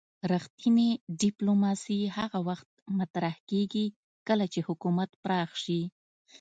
رښتینې 0.33 0.89
ډیپلوماسي 1.21 1.99
هغه 2.17 2.39
وخت 2.49 2.69
مطرح 2.99 3.35
کیږي 3.49 3.85
کله 4.27 4.45
چې 4.53 4.59
حکومت 4.67 5.09
پراخ 5.23 5.49
شي 5.63 5.81